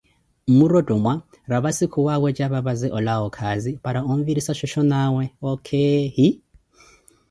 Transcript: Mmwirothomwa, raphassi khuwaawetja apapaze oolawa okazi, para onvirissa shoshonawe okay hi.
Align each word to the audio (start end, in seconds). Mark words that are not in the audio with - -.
Mmwirothomwa, 0.49 1.13
raphassi 1.51 1.85
khuwaawetja 1.93 2.43
apapaze 2.47 2.87
oolawa 2.95 3.23
okazi, 3.29 3.71
para 3.85 3.99
onvirissa 4.11 4.53
shoshonawe 4.59 5.23
okay 5.51 5.99
hi. 6.17 6.27